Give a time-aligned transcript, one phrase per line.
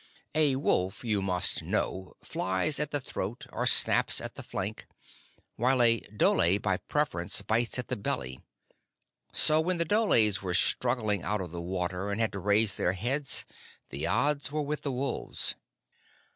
[0.33, 4.87] A wolf, you must know, flies at the throat or snaps at the flank,
[5.57, 8.39] while a dhole, by preference, bites at the belly;
[9.31, 12.93] so when the dholes were struggling out of the water and had to raise their
[12.93, 13.45] heads,
[13.91, 15.53] the odds were with the wolves.